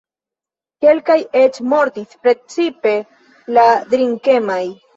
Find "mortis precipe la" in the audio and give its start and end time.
1.75-3.69